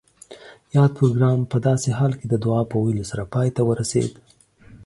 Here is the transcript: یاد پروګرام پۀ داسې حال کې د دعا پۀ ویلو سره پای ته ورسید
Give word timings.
یاد 0.75 0.91
پروګرام 0.97 1.39
پۀ 1.49 1.57
داسې 1.67 1.89
حال 1.97 2.11
کې 2.19 2.25
د 2.29 2.33
دعا 2.43 2.61
پۀ 2.69 2.77
ویلو 2.79 3.09
سره 3.11 3.23
پای 3.33 3.47
ته 3.55 3.61
ورسید 3.69 4.11